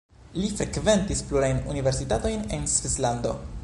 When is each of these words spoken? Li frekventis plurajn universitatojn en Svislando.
Li 0.43 0.47
frekventis 0.61 1.21
plurajn 1.29 1.63
universitatojn 1.75 2.51
en 2.59 2.69
Svislando. 2.77 3.41